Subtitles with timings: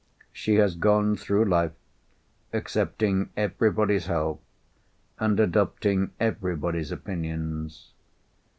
[0.33, 1.73] She has gone through life,
[2.53, 4.41] accepting everybody's help,
[5.19, 7.91] and adopting everybody's opinions.